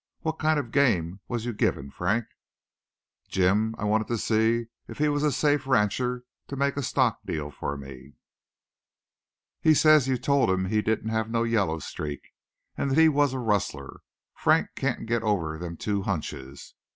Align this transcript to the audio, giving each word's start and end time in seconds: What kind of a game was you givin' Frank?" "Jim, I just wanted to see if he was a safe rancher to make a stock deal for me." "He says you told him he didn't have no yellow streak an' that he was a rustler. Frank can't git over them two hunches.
What 0.21 0.39
kind 0.39 0.57
of 0.57 0.65
a 0.65 0.69
game 0.69 1.19
was 1.27 1.45
you 1.45 1.53
givin' 1.53 1.91
Frank?" 1.91 2.25
"Jim, 3.29 3.75
I 3.77 3.83
just 3.83 3.87
wanted 3.89 4.07
to 4.07 4.17
see 4.17 4.65
if 4.87 4.97
he 4.97 5.07
was 5.09 5.21
a 5.21 5.31
safe 5.31 5.67
rancher 5.67 6.23
to 6.47 6.55
make 6.55 6.75
a 6.75 6.81
stock 6.81 7.19
deal 7.23 7.51
for 7.51 7.77
me." 7.77 8.13
"He 9.61 9.75
says 9.75 10.07
you 10.07 10.17
told 10.17 10.49
him 10.49 10.65
he 10.65 10.81
didn't 10.81 11.09
have 11.11 11.29
no 11.29 11.43
yellow 11.43 11.77
streak 11.77 12.33
an' 12.75 12.87
that 12.87 12.97
he 12.97 13.09
was 13.09 13.33
a 13.33 13.37
rustler. 13.37 14.01
Frank 14.33 14.69
can't 14.75 15.05
git 15.05 15.21
over 15.21 15.59
them 15.59 15.77
two 15.77 16.01
hunches. 16.01 16.73